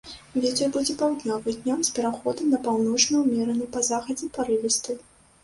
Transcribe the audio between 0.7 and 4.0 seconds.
будзе паўднёвы, днём з пераходам на паўночны ўмераны, па